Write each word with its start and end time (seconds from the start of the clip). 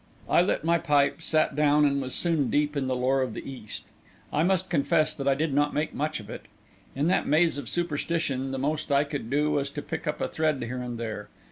I 0.27 0.41
lit 0.41 0.63
my 0.63 0.79
pipe, 0.79 1.21
sat 1.21 1.55
down, 1.55 1.85
and 1.85 2.01
was 2.01 2.15
soon 2.15 2.49
deep 2.49 2.75
in 2.75 2.87
the 2.87 2.95
lore 2.95 3.21
of 3.21 3.35
the 3.35 3.47
East. 3.47 3.85
I 4.33 4.41
must 4.41 4.67
confess 4.67 5.13
that 5.13 5.27
I 5.27 5.35
did 5.35 5.53
not 5.53 5.75
make 5.75 5.93
much 5.93 6.19
of 6.19 6.27
it. 6.27 6.47
In 6.95 7.05
that 7.09 7.27
maze 7.27 7.59
of 7.59 7.69
superstition, 7.69 8.49
the 8.49 8.57
most 8.57 8.91
I 8.91 9.03
could 9.03 9.29
do 9.29 9.51
was 9.51 9.69
to 9.69 9.81
pick 9.83 10.07
up 10.07 10.19
a 10.19 10.27
thread 10.27 10.63
here 10.63 10.81
and 10.81 10.97
there. 10.97 11.29